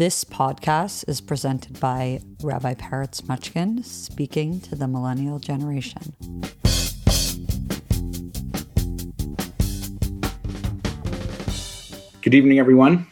[0.00, 6.14] This podcast is presented by Rabbi Peretz Mochkin speaking to the millennial generation.
[12.22, 13.06] Good evening, everyone.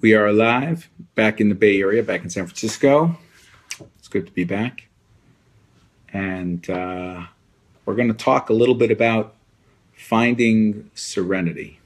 [0.00, 3.16] We are live back in the Bay Area, back in San Francisco.
[3.98, 4.88] It's good to be back.
[6.12, 7.26] And uh,
[7.84, 9.34] we're going to talk a little bit about
[9.94, 11.77] finding serenity.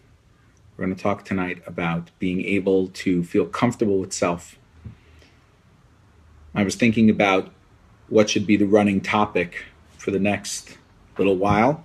[0.77, 4.59] We're going to talk tonight about being able to feel comfortable with self.
[6.55, 7.53] I was thinking about
[8.09, 9.65] what should be the running topic
[9.99, 10.79] for the next
[11.19, 11.85] little while.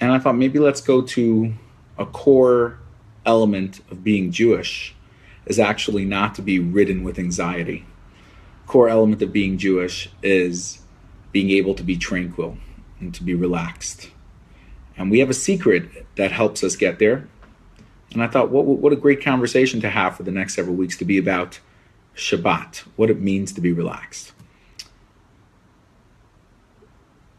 [0.00, 1.54] And I thought maybe let's go to
[1.98, 2.78] a core
[3.24, 4.94] element of being Jewish
[5.46, 7.86] is actually not to be ridden with anxiety.
[8.66, 10.80] Core element of being Jewish is
[11.32, 12.58] being able to be tranquil
[13.00, 14.10] and to be relaxed.
[14.96, 17.28] And we have a secret that helps us get there.
[18.12, 20.96] And I thought, what, what a great conversation to have for the next several weeks
[20.98, 21.60] to be about
[22.14, 24.32] Shabbat, what it means to be relaxed.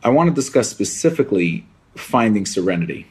[0.04, 1.66] I want to discuss specifically
[1.96, 3.08] finding serenity.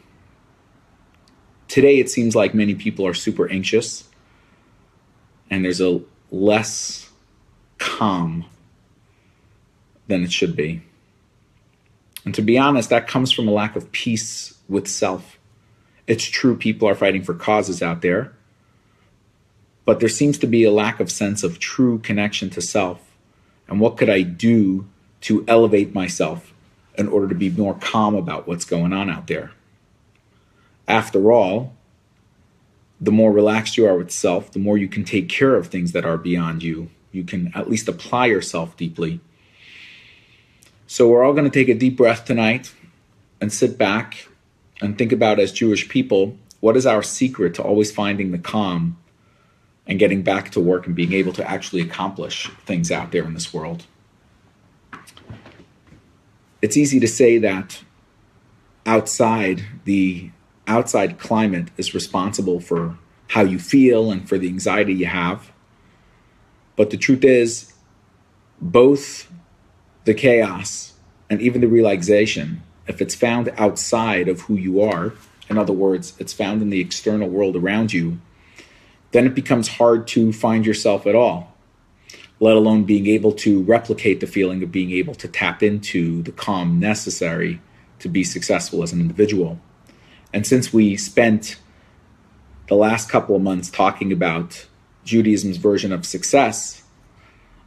[1.68, 4.08] Today, it seems like many people are super anxious,
[5.50, 7.10] and there's a less
[7.78, 8.44] calm
[10.08, 10.82] than it should be.
[12.24, 15.38] And to be honest, that comes from a lack of peace with self.
[16.12, 18.32] It's true people are fighting for causes out there,
[19.86, 23.00] but there seems to be a lack of sense of true connection to self.
[23.66, 24.86] And what could I do
[25.22, 26.52] to elevate myself
[26.98, 29.52] in order to be more calm about what's going on out there?
[30.86, 31.72] After all,
[33.00, 35.92] the more relaxed you are with self, the more you can take care of things
[35.92, 36.90] that are beyond you.
[37.10, 39.20] You can at least apply yourself deeply
[40.92, 42.74] so we're all going to take a deep breath tonight
[43.40, 44.28] and sit back
[44.82, 48.98] and think about as Jewish people, what is our secret to always finding the calm
[49.86, 53.34] and getting back to work and being able to actually accomplish things out there in
[53.34, 53.86] this world?
[56.60, 57.82] It's easy to say that
[58.84, 60.30] outside the
[60.66, 62.98] outside climate is responsible for
[63.28, 65.50] how you feel and for the anxiety you have.
[66.76, 67.72] But the truth is,
[68.60, 69.30] both
[70.04, 70.94] the chaos
[71.28, 75.14] and even the relaxation, if it's found outside of who you are,
[75.48, 78.20] in other words, it's found in the external world around you,
[79.12, 81.54] then it becomes hard to find yourself at all,
[82.38, 86.32] let alone being able to replicate the feeling of being able to tap into the
[86.32, 87.60] calm necessary
[87.98, 89.58] to be successful as an individual.
[90.32, 91.56] And since we spent
[92.68, 94.66] the last couple of months talking about
[95.04, 96.82] Judaism's version of success,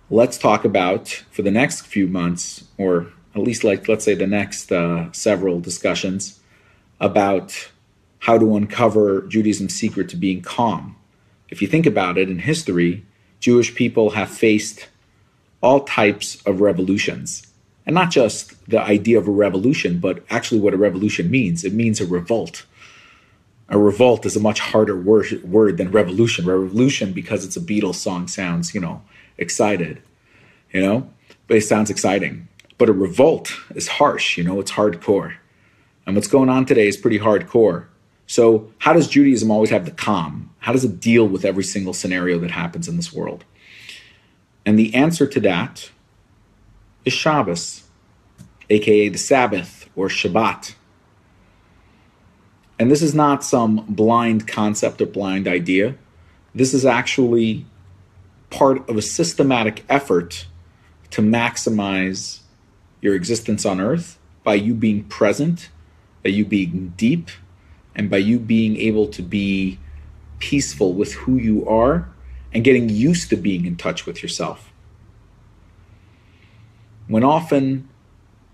[0.09, 4.28] let's talk about for the next few months, or at least like let's say the
[4.28, 6.40] next uh, several discussions
[7.00, 7.69] about
[8.19, 10.96] how to uncover Judaism's secret to being calm.
[11.50, 13.06] If you think about it in history,
[13.40, 14.88] Jewish people have faced
[15.62, 17.45] all types of revolutions.
[17.85, 21.63] And not just the idea of a revolution, but actually what a revolution means.
[21.63, 22.66] It means a revolt.
[23.69, 26.45] A revolt is a much harder word, word than revolution.
[26.45, 29.03] Revolution, because it's a Beatles song, sounds, you know,
[29.38, 30.01] excited,
[30.72, 31.09] you know,
[31.47, 32.47] but it sounds exciting.
[32.78, 35.36] But a revolt is harsh, you know, it's hardcore.
[36.06, 37.88] And what's going on today is pretty hardcore.
[38.28, 40.53] So, how does Judaism always have the calm?
[40.59, 43.46] How does it deal with every single scenario that happens in this world?
[44.66, 45.91] And the answer to that
[47.06, 47.84] is Shabbos,
[48.69, 50.74] aka the Sabbath or Shabbat.
[52.80, 55.96] And this is not some blind concept or blind idea.
[56.53, 57.66] This is actually
[58.50, 60.47] part of a systematic effort
[61.12, 62.40] to maximize
[63.06, 65.70] your existence on earth by you being present,
[66.24, 67.30] by you being deep,
[67.96, 69.80] and by you being able to be
[70.40, 72.10] peaceful with who you are
[72.52, 74.74] and getting used to being in touch with yourself.
[77.08, 77.88] When often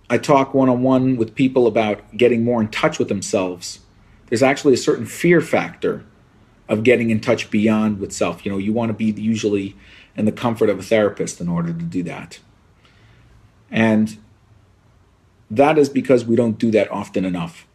[0.10, 3.80] I talk one on one with people about getting more in touch with themselves,
[4.28, 6.06] there's actually a certain fear factor
[6.68, 8.46] of getting in touch beyond with self.
[8.46, 9.76] You know, you want to be usually
[10.16, 12.40] in the comfort of a therapist in order to do that.
[13.70, 14.18] And
[15.52, 17.68] that is because we don't do that often enough.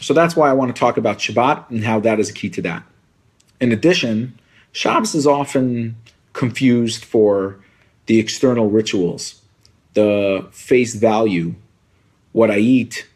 [0.00, 2.50] So that's why I want to talk about Shabbat and how that is a key
[2.50, 2.82] to that.
[3.60, 4.38] In addition,
[4.72, 5.96] Shabbos is often
[6.32, 7.58] confused for
[8.06, 9.40] the external rituals,
[9.94, 11.54] the face value,
[12.32, 13.08] what I eat,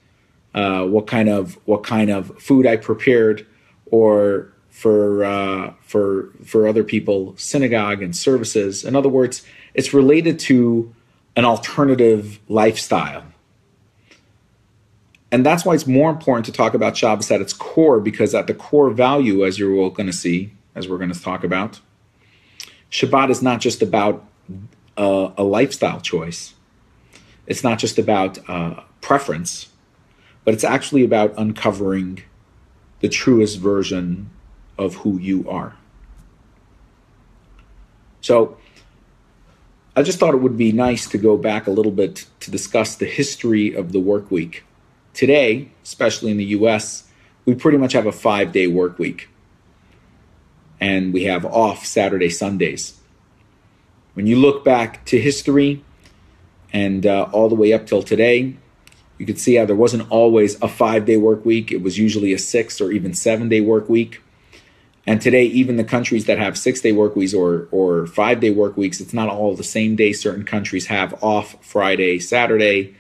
[0.55, 3.47] uh, what kind of what kind of food I prepared,
[3.87, 8.85] or for uh, for for other people, synagogue and services.
[8.85, 9.43] In other words,
[9.75, 10.95] it's related to
[11.35, 13.25] an alternative lifestyle.
[15.33, 18.47] And that's why it's more important to talk about Shabbos at its core, because at
[18.47, 21.81] the core value, as you're all going to see, as we're going to talk about,
[22.91, 24.25] Shabbat is not just about
[24.97, 26.55] a, a lifestyle choice.
[27.47, 29.69] It's not just about uh, preference,
[30.45, 32.23] but it's actually about uncovering
[33.01, 34.31] the truest version
[34.79, 35.77] of who you are.
[38.21, 38.59] So,
[39.97, 42.97] I just thought it would be nice to go back a little bit to discuss
[42.97, 44.66] the history of the work week.
[45.17, 47.11] Today, especially in the US,
[47.47, 49.31] we pretty much have a five day work week.
[50.79, 53.01] And we have off Saturday, Sundays.
[54.13, 55.83] When you look back to history
[56.71, 58.57] and uh, all the way up till today,
[59.17, 61.73] you could see how there wasn't always a five day work week.
[61.73, 64.23] It was usually a six or even seven day work week.
[65.07, 68.51] And today, even the countries that have six day work weeks or, or five day
[68.51, 70.13] work weeks, it's not all the same day.
[70.13, 72.95] Certain countries have off Friday, Saturday.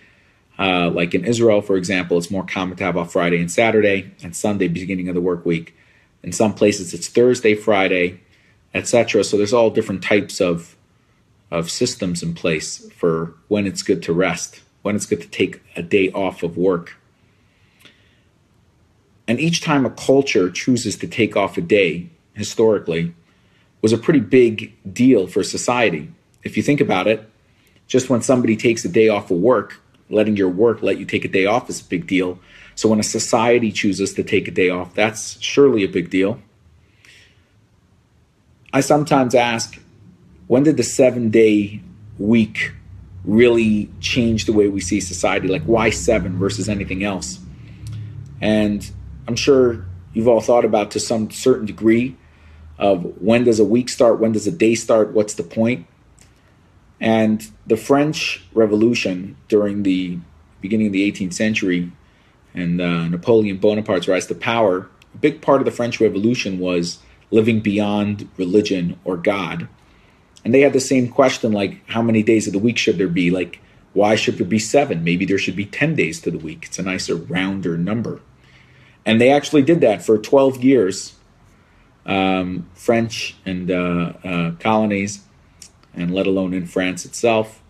[0.58, 4.10] Uh, like in Israel, for example, it's more common to have off Friday and Saturday
[4.22, 5.76] and Sunday, beginning of the work week.
[6.22, 8.20] In some places, it's Thursday, Friday,
[8.74, 9.22] etc.
[9.22, 10.76] So there's all different types of,
[11.50, 15.62] of systems in place for when it's good to rest, when it's good to take
[15.76, 16.96] a day off of work.
[19.28, 23.14] And each time a culture chooses to take off a day, historically,
[23.82, 26.10] was a pretty big deal for society.
[26.44, 27.28] If you think about it,
[27.86, 31.24] just when somebody takes a day off of work, letting your work let you take
[31.24, 32.38] a day off is a big deal.
[32.74, 36.40] So when a society chooses to take a day off, that's surely a big deal.
[38.72, 39.80] I sometimes ask,
[40.46, 41.80] when did the seven day
[42.18, 42.72] week
[43.24, 45.48] really change the way we see society?
[45.48, 47.40] Like, why seven versus anything else?
[48.40, 48.88] And
[49.26, 52.16] I'm sure you've all thought about to some certain degree
[52.78, 55.86] of when does a week start, when does a day start, what's the point?
[57.00, 60.18] And the French Revolution during the
[60.60, 61.92] beginning of the 18th century
[62.54, 66.98] and uh, Napoleon Bonaparte's rise to power, a big part of the French Revolution was
[67.30, 69.68] living beyond religion or God.
[70.44, 73.08] And they had the same question like, how many days of the week should there
[73.08, 73.30] be?
[73.30, 73.60] Like,
[73.92, 75.04] why should there be seven?
[75.04, 76.66] Maybe there should be 10 days to the week.
[76.66, 78.20] It's a nicer, rounder number.
[79.04, 81.14] And they actually did that for 12 years.
[82.04, 85.25] Um, French and uh, uh, colonies,
[85.96, 87.62] and let alone in France itself,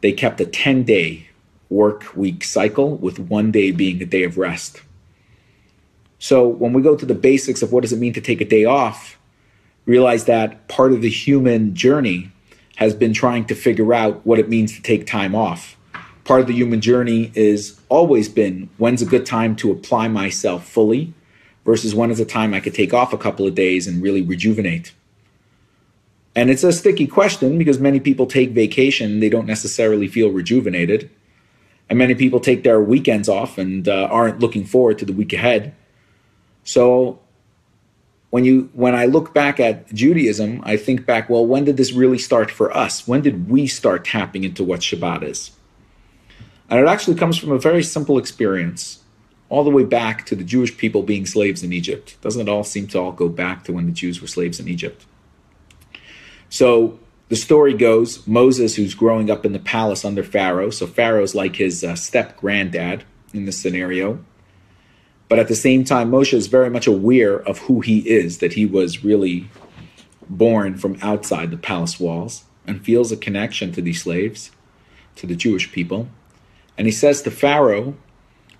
[0.00, 1.28] they kept a 10 day
[1.68, 4.82] work week cycle with one day being a day of rest.
[6.18, 8.46] So when we go to the basics of what does it mean to take a
[8.46, 9.18] day off,
[9.84, 12.30] realize that part of the human journey
[12.76, 15.76] has been trying to figure out what it means to take time off
[16.24, 20.66] part of the human journey is always been when's a good time to apply myself
[20.66, 21.12] fully
[21.64, 24.22] versus when is a time I could take off a couple of days and really
[24.22, 24.92] rejuvenate.
[26.36, 31.10] And it's a sticky question because many people take vacation, they don't necessarily feel rejuvenated.
[31.88, 35.32] And many people take their weekends off and uh, aren't looking forward to the week
[35.32, 35.74] ahead.
[36.64, 37.20] So
[38.30, 41.92] when you when I look back at Judaism, I think back, well, when did this
[41.92, 43.06] really start for us?
[43.06, 45.52] When did we start tapping into what Shabbat is?
[46.68, 49.04] And it actually comes from a very simple experience,
[49.50, 52.16] all the way back to the Jewish people being slaves in Egypt.
[52.22, 54.66] Doesn't it all seem to all go back to when the Jews were slaves in
[54.66, 55.04] Egypt?
[56.54, 61.34] So the story goes Moses, who's growing up in the palace under Pharaoh, so Pharaoh's
[61.34, 63.02] like his uh, step granddad
[63.32, 64.24] in this scenario.
[65.28, 68.52] But at the same time, Moshe is very much aware of who he is, that
[68.52, 69.50] he was really
[70.30, 74.52] born from outside the palace walls, and feels a connection to these slaves,
[75.16, 76.06] to the Jewish people.
[76.78, 77.96] And he says to Pharaoh,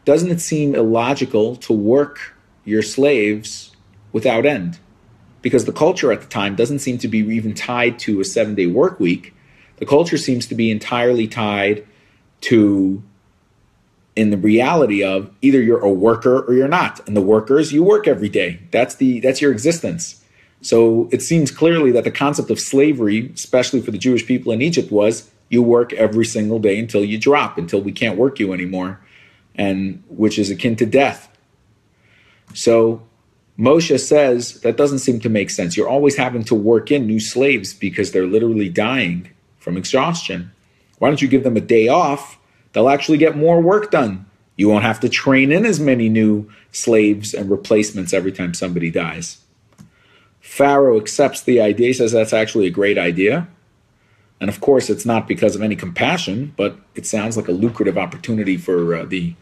[0.05, 2.35] Doesn't it seem illogical to work
[2.65, 3.71] your slaves
[4.11, 4.81] without end?
[5.45, 8.55] Because the culture at the time doesn't seem to be even tied to a seven
[8.55, 9.35] day work week.
[9.77, 11.87] The culture seems to be entirely tied
[12.43, 13.03] to,
[14.17, 17.07] in the reality of either you're a worker or you're not.
[17.07, 18.61] And the workers, you work every day.
[18.71, 20.25] That's the that's your existence.
[20.63, 24.63] So it seems clearly that the concept of slavery, especially for the Jewish people in
[24.63, 28.55] Egypt, was you work every single day until you drop, until we can't work you
[28.55, 28.99] anymore,
[29.55, 31.29] and which is akin to death.
[32.55, 33.03] So
[33.59, 35.77] Moshe says that doesn't seem to make sense.
[35.77, 40.51] You're always having to work in new slaves because they're literally dying from exhaustion.
[40.99, 42.39] Why don't you give them a day off?
[42.73, 44.27] They'll actually get more work done.
[44.57, 48.91] You won't have to train in as many new slaves and replacements every time somebody
[48.91, 49.39] dies.
[50.41, 53.49] Pharaoh accepts the idea, says that's actually a great idea.
[54.41, 57.97] And of course, it's not because of any compassion, but it sounds like a lucrative
[57.97, 59.35] opportunity for uh, the,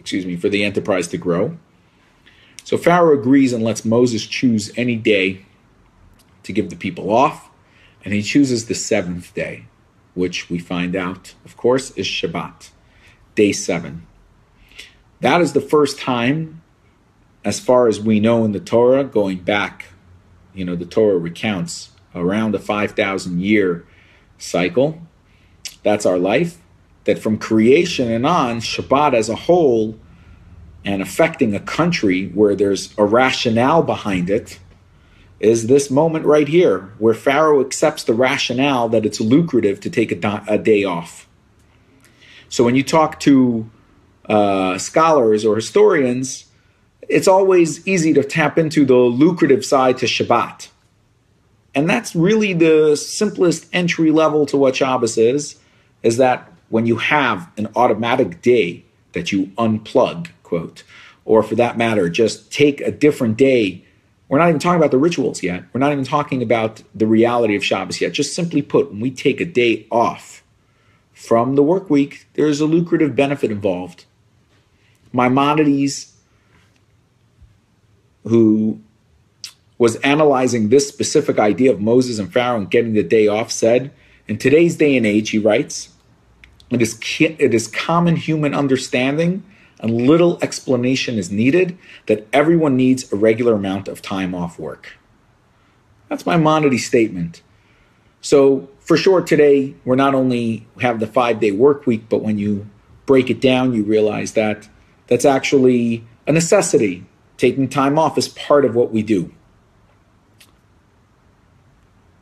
[0.00, 1.56] excuse me, for the enterprise to grow.
[2.70, 5.44] So Pharaoh agrees and lets Moses choose any day
[6.44, 7.50] to give the people off,
[8.04, 9.66] and he chooses the seventh day,
[10.14, 12.70] which we find out, of course, is Shabbat,
[13.34, 14.06] day seven.
[15.18, 16.62] That is the first time,
[17.44, 19.86] as far as we know in the Torah, going back,
[20.54, 23.84] you know, the Torah recounts around a 5,000 year
[24.38, 25.02] cycle.
[25.82, 26.58] That's our life.
[27.02, 29.98] That from creation and on, Shabbat as a whole,
[30.84, 34.58] and affecting a country where there's a rationale behind it,
[35.38, 40.12] is this moment right here where Pharaoh accepts the rationale that it's lucrative to take
[40.12, 41.26] a, a day off.
[42.48, 43.70] So when you talk to
[44.28, 46.46] uh, scholars or historians,
[47.08, 50.68] it's always easy to tap into the lucrative side to Shabbat.
[51.74, 55.56] And that's really the simplest entry level to what Shabbos is,
[56.02, 60.82] is that when you have an automatic day that you unplug, quote,
[61.24, 63.84] or for that matter, just take a different day.
[64.28, 65.64] We're not even talking about the rituals yet.
[65.72, 68.12] We're not even talking about the reality of Shabbos yet.
[68.12, 70.42] Just simply put, when we take a day off
[71.12, 74.06] from the work week, there's a lucrative benefit involved.
[75.12, 76.16] Maimonides,
[78.24, 78.80] who
[79.78, 83.92] was analyzing this specific idea of Moses and Pharaoh and getting the day off, said,
[84.26, 85.90] In today's day and age, he writes,
[86.70, 89.44] it is, it is common human understanding
[89.80, 94.96] and little explanation is needed that everyone needs a regular amount of time off work.
[96.08, 97.42] That's Maimonides' statement.
[98.20, 102.38] So, for sure, today we're not only have the five day work week, but when
[102.38, 102.68] you
[103.06, 104.68] break it down, you realize that
[105.06, 107.06] that's actually a necessity.
[107.38, 109.32] Taking time off is part of what we do.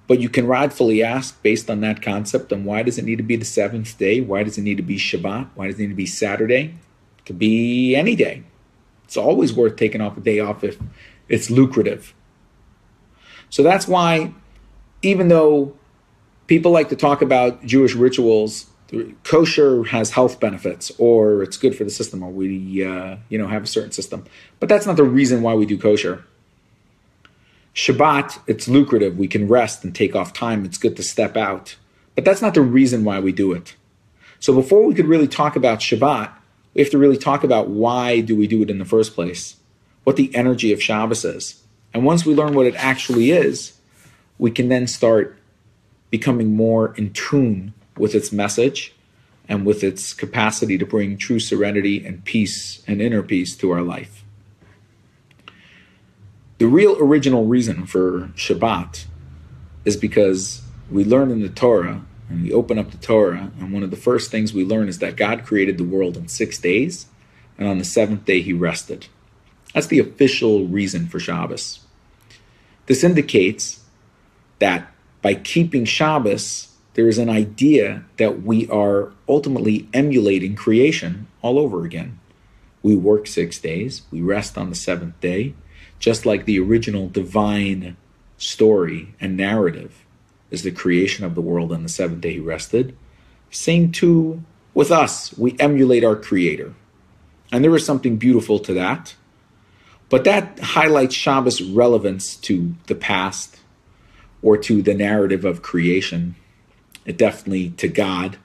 [0.07, 3.23] But you can rightfully ask, based on that concept, on why does it need to
[3.25, 4.21] be the seventh day?
[4.21, 5.49] Why does it need to be Shabbat?
[5.55, 6.77] Why does it need to be Saturday?
[7.29, 8.43] Could be any day.
[9.05, 10.79] It's always worth taking off a day off if
[11.29, 12.15] it's lucrative.
[13.51, 14.33] So that's why,
[15.03, 15.77] even though
[16.47, 18.71] people like to talk about Jewish rituals,
[19.25, 23.47] kosher has health benefits, or it's good for the system, or we, uh, you know,
[23.47, 24.25] have a certain system.
[24.59, 26.25] But that's not the reason why we do kosher.
[27.75, 29.19] Shabbat, it's lucrative.
[29.19, 30.65] We can rest and take off time.
[30.65, 31.77] It's good to step out.
[32.15, 33.77] But that's not the reason why we do it.
[34.41, 36.33] So before we could really talk about Shabbat,
[36.79, 39.57] we have to really talk about why do we do it in the first place?
[40.05, 41.61] What the energy of Shabbos is.
[41.93, 43.77] And once we learn what it actually is,
[44.39, 45.37] we can then start
[46.11, 48.95] becoming more in tune with its message
[49.49, 53.83] and with its capacity to bring true serenity and peace and inner peace to our
[53.83, 54.23] life.
[56.59, 59.07] The real original reason for Shabbat
[59.85, 63.83] is because we learn in the Torah, and we open up the Torah, and one
[63.83, 67.07] of the first things we learn is that God created the world in six days,
[67.57, 69.07] and on the seventh day he rested.
[69.75, 71.81] That's the official reason for Shabbos.
[72.87, 73.85] This indicates
[74.59, 74.91] that
[75.23, 81.85] by keeping Shabbos, there is an idea that we are ultimately emulating creation all over
[81.85, 82.19] again.
[82.83, 85.55] We work six days, we rest on the seventh day,
[85.99, 87.97] just like the original divine
[88.37, 90.05] story and narrative
[90.51, 92.97] is the creation of the world on the seventh day he rested.
[93.51, 94.43] Same too
[94.75, 95.37] with us.
[95.37, 96.75] We emulate our creator.
[97.53, 99.15] And there is something beautiful to that.
[100.09, 103.59] But that highlights Shabbos' relevance to the past
[104.43, 106.37] or to the narrative of creation,
[107.05, 108.39] it definitely to God.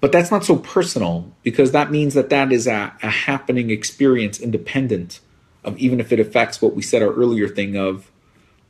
[0.00, 4.38] But that's not so personal because that means that that is a, a happening experience
[4.40, 5.20] independent
[5.64, 8.10] of even if it affects what we said our earlier thing of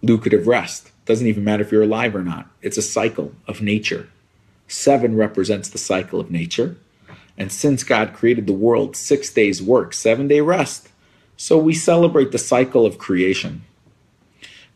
[0.03, 0.91] lucrative rest.
[1.07, 2.49] Doesn't even matter if you're alive or not.
[2.63, 4.09] It's a cycle of nature.
[4.69, 6.77] Seven represents the cycle of nature.
[7.39, 10.89] And since God created the world, six days work, seven day rest.
[11.37, 13.63] So we celebrate the cycle of creation.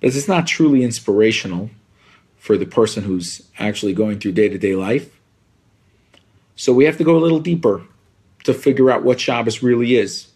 [0.01, 1.71] But it's not truly inspirational
[2.39, 5.19] for the person who's actually going through day to day life.
[6.55, 7.83] So we have to go a little deeper
[8.45, 10.29] to figure out what Shabbos really is.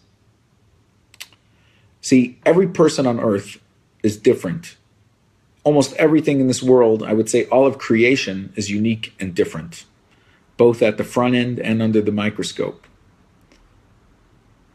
[2.01, 3.59] See, every person on earth
[4.03, 4.75] is different.
[5.65, 9.83] Almost everything in this world, I would say all of creation, is unique and different,
[10.55, 12.85] both at the front end and under the microscope.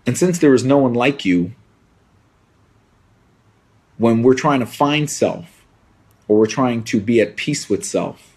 [0.04, 1.52] And since there is no one like you,
[3.96, 5.64] when we're trying to find self,
[6.26, 8.36] or we're trying to be at peace with self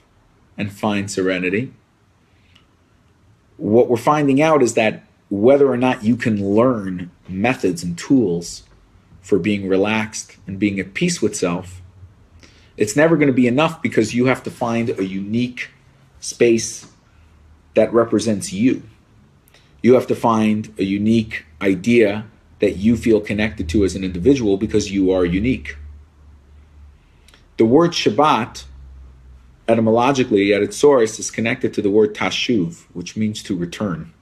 [0.58, 1.74] and find serenity,
[3.58, 8.64] what we're finding out is that whether or not you can learn methods and tools
[9.22, 11.82] for being relaxed and being at peace with self,
[12.78, 15.70] it's never going to be enough because you have to find a unique
[16.20, 16.88] space
[17.76, 18.84] that represents you.
[19.82, 22.26] You have to find a unique idea
[22.60, 25.78] that you feel connected to as an individual because you are unique.
[27.58, 28.64] The word Shabbat,
[29.68, 34.14] etymologically, at its source, is connected to the word tashuv, which means to return.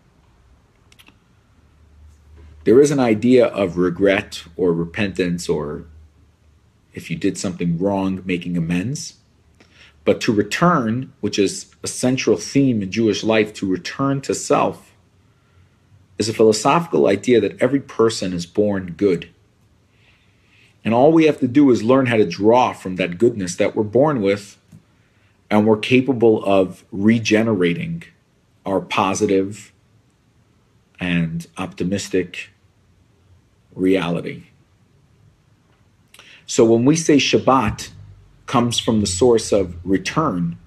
[2.64, 5.86] there is an idea of regret or repentance, or
[6.94, 9.16] if you did something wrong, making amends.
[10.04, 14.92] But to return, which is a central theme in Jewish life, to return to self,
[16.18, 19.30] is a philosophical idea that every person is born good.
[20.84, 23.76] And all we have to do is learn how to draw from that goodness that
[23.76, 24.58] we're born with,
[25.50, 28.04] and we're capable of regenerating
[28.66, 29.72] our positive
[31.00, 32.50] and optimistic
[33.76, 34.51] reality.
[36.52, 37.92] So when we say Shabbat
[38.46, 40.58] comes from the source of return,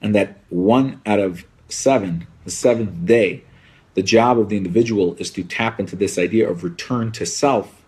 [0.00, 3.44] and that one out of seven, the seventh day,
[3.92, 7.84] the job of the individual is to tap into this idea of return to self,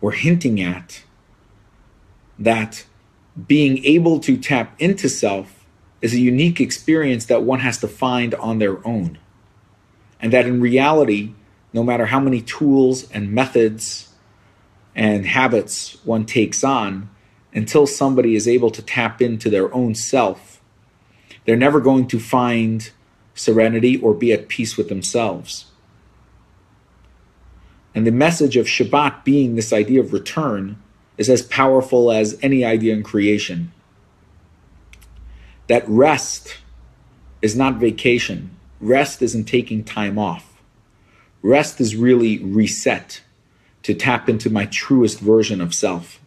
[0.00, 1.02] we're hinting at
[2.38, 2.86] that
[3.46, 5.66] being able to tap into self
[6.00, 9.18] is a unique experience that one has to find on their own.
[10.18, 11.34] And that in reality,
[11.74, 14.08] no matter how many tools and methods
[14.94, 17.08] and habits one takes on,
[17.54, 20.60] until somebody is able to tap into their own self,
[21.44, 22.90] they're never going to find
[23.34, 25.66] serenity or be at peace with themselves.
[27.94, 30.80] And the message of Shabbat being this idea of return
[31.18, 33.72] is as powerful as any idea in creation.
[35.68, 36.58] That rest
[37.42, 40.62] is not vacation, rest isn't taking time off.
[41.42, 43.20] Rest is really reset
[43.82, 46.20] to tap into my truest version of self.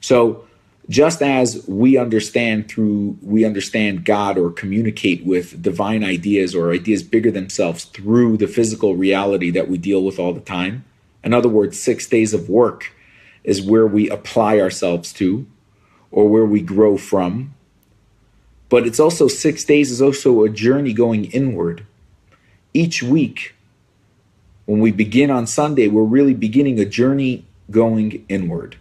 [0.00, 0.44] So,
[0.88, 7.02] just as we understand through we understand God or communicate with divine ideas or ideas
[7.02, 10.84] bigger themselves through the physical reality that we deal with all the time.
[11.22, 12.94] In other words, 6 days of work
[13.44, 15.46] is where we apply ourselves to
[16.10, 17.52] or where we grow from.
[18.70, 21.84] But it's also 6 days is also a journey going inward
[22.72, 23.54] each week,
[24.68, 28.76] when we begin on Sunday, we're really beginning a journey going inward.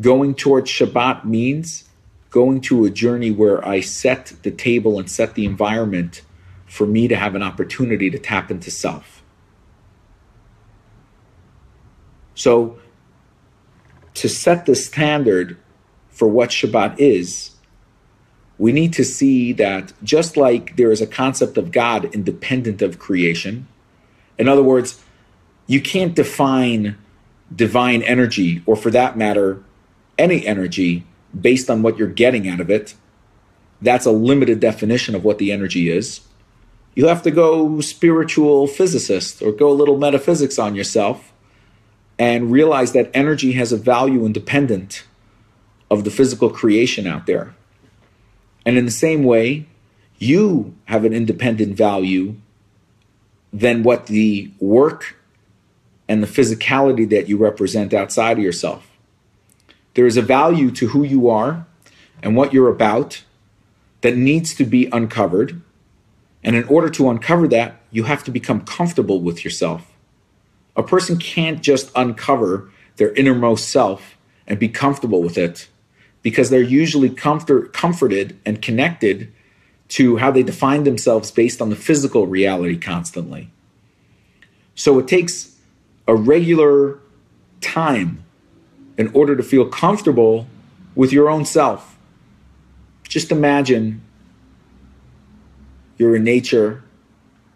[0.00, 1.88] Going towards Shabbat means
[2.30, 6.22] going to a journey where I set the table and set the environment
[6.64, 9.24] for me to have an opportunity to tap into self.
[12.36, 12.78] So,
[14.14, 15.58] to set the standard
[16.08, 17.50] for what Shabbat is,
[18.58, 23.00] we need to see that just like there is a concept of God independent of
[23.00, 23.66] creation,
[24.38, 25.02] in other words,
[25.66, 26.96] you can't define
[27.54, 29.62] divine energy, or for that matter,
[30.18, 31.04] any energy
[31.38, 32.94] based on what you're getting out of it.
[33.82, 36.20] That's a limited definition of what the energy is.
[36.94, 41.32] You have to go spiritual physicist or go a little metaphysics on yourself
[42.18, 45.04] and realize that energy has a value independent
[45.90, 47.54] of the physical creation out there.
[48.66, 49.66] And in the same way,
[50.18, 52.36] you have an independent value
[53.52, 55.16] than what the work
[56.08, 58.86] and the physicality that you represent outside of yourself.
[59.94, 61.66] There is a value to who you are
[62.22, 63.22] and what you're about
[64.00, 65.60] that needs to be uncovered.
[66.42, 69.92] And in order to uncover that, you have to become comfortable with yourself.
[70.76, 75.68] A person can't just uncover their innermost self and be comfortable with it
[76.22, 79.32] because they're usually comfort, comforted and connected
[79.90, 83.50] to how they define themselves based on the physical reality constantly.
[84.74, 85.56] So it takes
[86.06, 86.98] a regular
[87.60, 88.24] time
[88.96, 90.46] in order to feel comfortable
[90.94, 91.98] with your own self.
[93.08, 94.00] Just imagine
[95.98, 96.84] you're in nature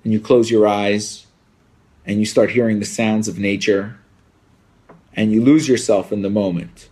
[0.02, 1.26] and you close your eyes
[2.04, 3.96] and you start hearing the sounds of nature
[5.14, 6.88] and you lose yourself in the moment.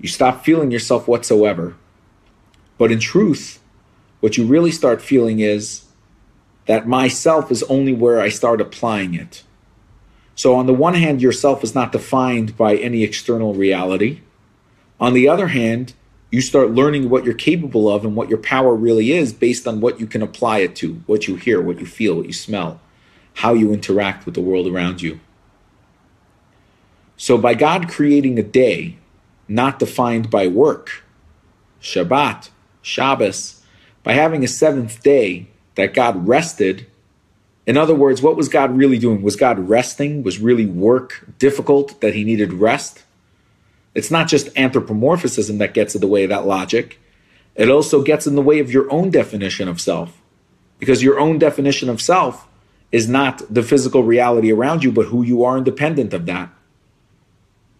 [0.00, 1.76] You stop feeling yourself whatsoever.
[2.78, 3.61] But in truth,
[4.22, 5.84] what you really start feeling is
[6.66, 9.42] that myself is only where I start applying it.
[10.36, 14.20] So, on the one hand, yourself is not defined by any external reality.
[15.00, 15.94] On the other hand,
[16.30, 19.80] you start learning what you're capable of and what your power really is based on
[19.80, 22.80] what you can apply it to, what you hear, what you feel, what you smell,
[23.34, 25.18] how you interact with the world around you.
[27.16, 28.98] So, by God creating a day
[29.48, 31.02] not defined by work,
[31.80, 32.50] Shabbat,
[32.82, 33.61] Shabbos,
[34.02, 36.86] by having a seventh day that God rested.
[37.66, 39.22] In other words, what was God really doing?
[39.22, 40.22] Was God resting?
[40.22, 43.04] Was really work difficult that he needed rest?
[43.94, 46.98] It's not just anthropomorphism that gets in the way of that logic.
[47.54, 50.20] It also gets in the way of your own definition of self.
[50.78, 52.48] Because your own definition of self
[52.90, 56.50] is not the physical reality around you, but who you are independent of that.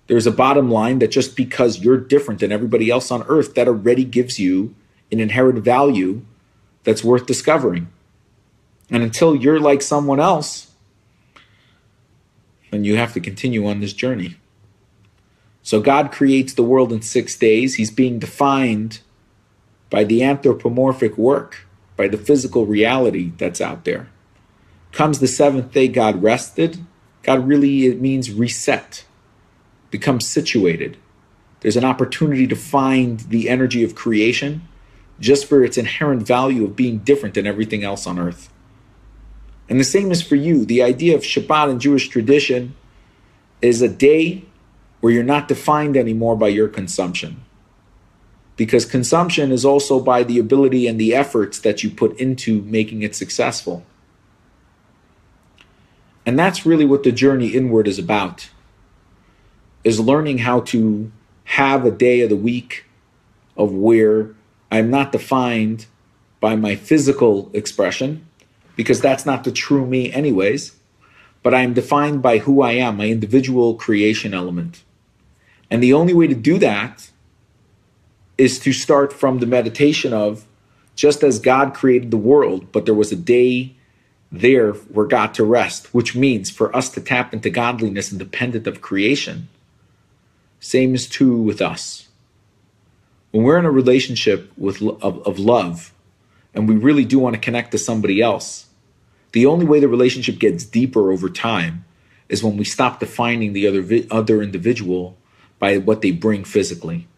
[0.06, 3.68] There's a bottom line that just because you're different than everybody else on earth, that
[3.68, 4.74] already gives you
[5.12, 6.22] an inherent value
[6.84, 7.88] that's worth discovering.
[8.90, 10.72] And until you're like someone else,
[12.70, 14.36] then you have to continue on this journey.
[15.62, 17.76] So God creates the world in six days.
[17.76, 19.00] He's being defined
[19.90, 24.08] by the anthropomorphic work, by the physical reality that's out there.
[24.90, 26.84] Comes the seventh day, God rested.
[27.22, 29.04] God really, it means reset,
[29.90, 30.96] become situated.
[31.60, 34.66] There's an opportunity to find the energy of creation
[35.20, 38.52] just for its inherent value of being different than everything else on earth.
[39.68, 40.64] And the same is for you.
[40.64, 42.74] The idea of Shabbat in Jewish tradition
[43.60, 44.44] is a day
[45.00, 47.42] where you're not defined anymore by your consumption.
[48.56, 53.02] Because consumption is also by the ability and the efforts that you put into making
[53.02, 53.84] it successful.
[56.24, 58.50] And that's really what the journey inward is about.
[59.84, 61.10] Is learning how to
[61.44, 62.84] have a day of the week
[63.56, 64.34] of where
[64.72, 65.84] I'm not defined
[66.40, 68.26] by my physical expression,
[68.74, 70.74] because that's not the true me, anyways.
[71.42, 74.82] But I am defined by who I am, my individual creation element.
[75.70, 77.10] And the only way to do that
[78.38, 80.46] is to start from the meditation of
[80.96, 83.74] just as God created the world, but there was a day
[84.30, 88.80] there where God to rest, which means for us to tap into godliness independent of
[88.80, 89.48] creation.
[90.60, 92.08] Same is true with us.
[93.32, 95.92] When we're in a relationship with of, of love,
[96.54, 98.66] and we really do want to connect to somebody else,
[99.32, 101.84] the only way the relationship gets deeper over time
[102.28, 105.16] is when we stop defining the other other individual
[105.58, 107.08] by what they bring physically.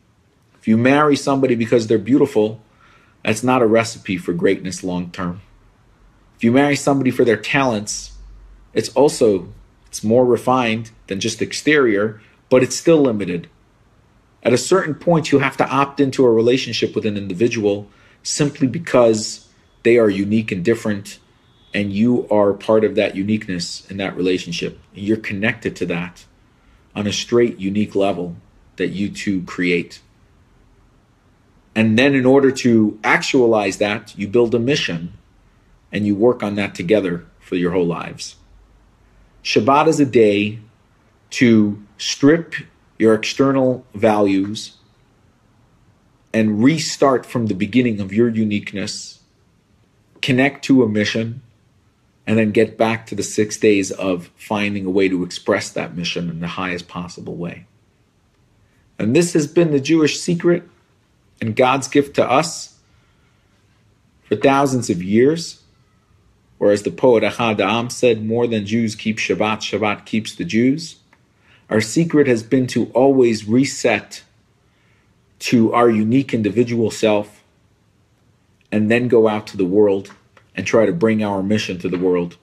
[0.60, 2.60] If you marry somebody because they're beautiful,
[3.24, 5.40] that's not a recipe for greatness long term.
[6.36, 8.12] If you marry somebody for their talents,
[8.72, 9.52] it's also
[9.86, 13.48] it's more refined than just exterior, but it's still limited.
[14.44, 17.88] At a certain point, you have to opt into a relationship with an individual
[18.22, 19.48] simply because
[19.84, 21.18] they are unique and different
[21.74, 24.78] and you are part of that uniqueness in that relationship.
[24.94, 26.24] You're connected to that
[26.94, 28.36] on a straight, unique level
[28.76, 30.00] that you two create.
[31.74, 35.14] And then, in order to actualize that, you build a mission
[35.90, 38.36] and you work on that together for your whole lives.
[39.42, 40.60] Shabbat is a day
[41.30, 42.54] to strip
[42.98, 44.76] your external values
[46.32, 49.20] and restart from the beginning of your uniqueness,
[50.20, 51.42] connect to a mission,
[52.26, 55.96] and then get back to the six days of finding a way to express that
[55.96, 57.66] mission in the highest possible way.
[58.98, 60.64] And this has been the Jewish secret
[61.40, 62.78] and God's gift to us
[64.24, 65.62] for thousands of years.
[66.58, 70.44] Or as the poet Ahad Ha'am said, more than Jews keep Shabbat, Shabbat keeps the
[70.44, 70.96] Jews.
[71.70, 74.22] Our secret has been to always reset
[75.40, 77.42] to our unique individual self
[78.70, 80.12] and then go out to the world
[80.54, 82.36] and try to bring our mission to the world.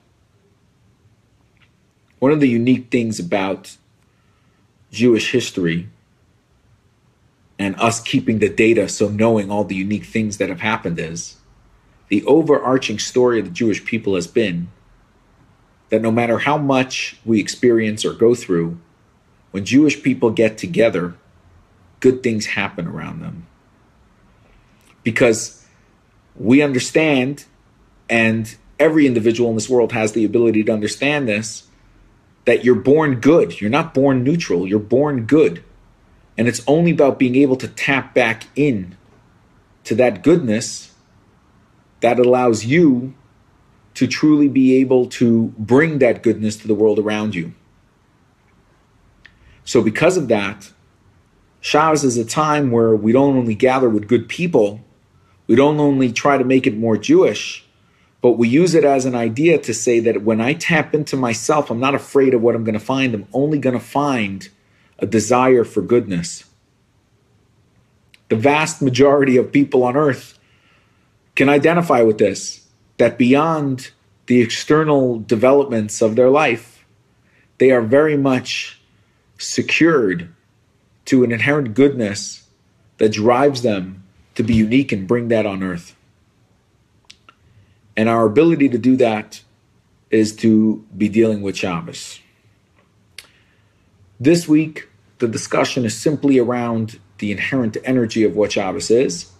[2.18, 3.76] One of the unique things about
[4.90, 5.88] Jewish history
[7.58, 11.36] and us keeping the data, so knowing all the unique things that have happened, is
[12.08, 14.68] the overarching story of the Jewish people has been
[15.88, 18.78] that no matter how much we experience or go through,
[19.52, 21.14] when Jewish people get together,
[22.00, 23.46] good things happen around them.
[25.02, 25.64] Because
[26.34, 27.44] we understand
[28.10, 31.68] and every individual in this world has the ability to understand this
[32.44, 33.60] that you're born good.
[33.60, 35.62] You're not born neutral, you're born good.
[36.36, 38.96] And it's only about being able to tap back in
[39.84, 40.92] to that goodness
[42.00, 43.14] that allows you
[43.94, 47.52] to truly be able to bring that goodness to the world around you.
[49.64, 50.72] So, because of that,
[51.60, 54.80] Shabbos is a time where we don't only gather with good people,
[55.46, 57.64] we don't only try to make it more Jewish,
[58.20, 61.70] but we use it as an idea to say that when I tap into myself,
[61.70, 63.14] I'm not afraid of what I'm going to find.
[63.14, 64.48] I'm only going to find
[64.98, 66.44] a desire for goodness.
[68.28, 70.38] The vast majority of people on earth
[71.34, 72.66] can identify with this
[72.98, 73.90] that beyond
[74.26, 76.84] the external developments of their life,
[77.58, 78.80] they are very much
[79.42, 80.32] secured
[81.06, 82.46] to an inherent goodness
[82.98, 85.96] that drives them to be unique and bring that on earth.
[87.96, 89.42] And our ability to do that
[90.10, 92.20] is to be dealing with Shabbos.
[94.20, 99.30] This week, the discussion is simply around the inherent energy of what Shabbos is.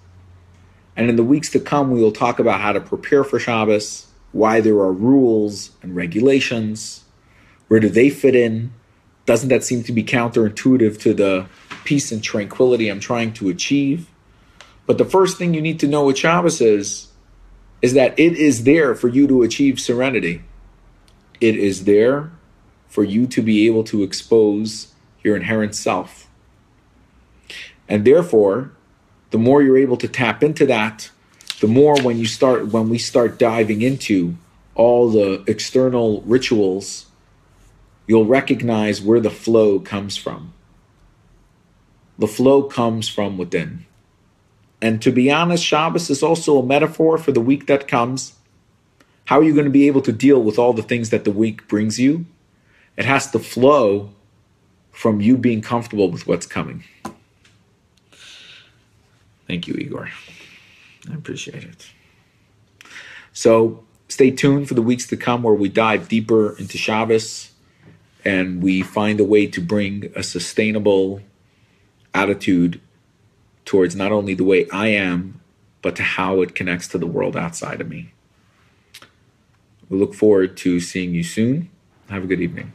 [0.96, 4.06] And in the weeks to come, we will talk about how to prepare for Shabbos,
[4.32, 7.04] why there are rules and regulations,
[7.68, 8.72] where do they fit in?
[9.24, 11.46] Doesn't that seem to be counterintuitive to the
[11.84, 14.08] peace and tranquility I'm trying to achieve?
[14.86, 17.08] But the first thing you need to know with Shabbos is
[17.80, 20.42] is that it is there for you to achieve serenity.
[21.40, 22.30] It is there
[22.88, 24.92] for you to be able to expose
[25.24, 26.28] your inherent self.
[27.88, 28.72] And therefore,
[29.30, 31.10] the more you're able to tap into that,
[31.60, 34.36] the more when you start when we start diving into
[34.74, 37.06] all the external rituals,
[38.06, 40.52] you'll recognize where the flow comes from.
[42.18, 43.86] The flow comes from within.
[44.80, 48.34] And to be honest, Shabbos is also a metaphor for the week that comes.
[49.26, 51.30] How are you going to be able to deal with all the things that the
[51.30, 52.26] week brings you?
[52.96, 54.10] It has to flow
[54.90, 56.84] from you being comfortable with what's coming.
[59.46, 60.10] Thank you, Igor.
[61.10, 61.90] I appreciate it.
[63.32, 67.51] So stay tuned for the weeks to come where we dive deeper into Shabbos
[68.24, 71.20] and we find a way to bring a sustainable
[72.14, 72.80] attitude
[73.64, 75.40] towards not only the way I am,
[75.80, 78.12] but to how it connects to the world outside of me.
[79.88, 81.70] We look forward to seeing you soon.
[82.08, 82.72] Have a good evening.